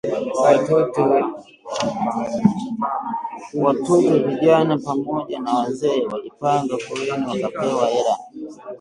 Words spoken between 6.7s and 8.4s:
foleni wakapewa hela